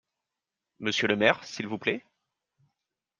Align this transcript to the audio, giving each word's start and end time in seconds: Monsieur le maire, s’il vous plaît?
Monsieur 0.79 1.07
le 1.07 1.15
maire, 1.15 1.43
s’il 1.43 1.67
vous 1.67 1.77
plaît? 1.77 2.03